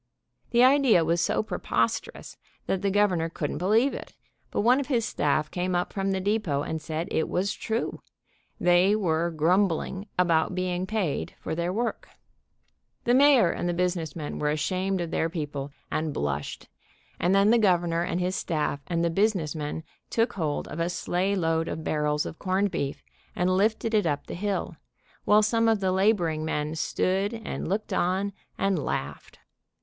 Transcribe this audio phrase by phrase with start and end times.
[0.49, 4.15] The idea was so preposterous that the Governor couldn't believe it,
[4.49, 8.01] but one of his staff came up from the depot and said it was true,
[8.59, 12.07] they were grumbling about being paid for their work.
[13.05, 14.49] CALLING AN AUDIENCE WITH A FIRE ALARM IO7 The mayor and the business men were
[14.49, 16.67] ashamed of their people, and blushed,
[17.19, 20.89] and then the Governor and his staff and the business men took hold of a
[20.89, 23.03] sleigh load of barrels of corned beef
[23.35, 24.77] and lifted it up the hill,
[25.25, 29.37] while some of the laboring men stood and looked on, and laughed.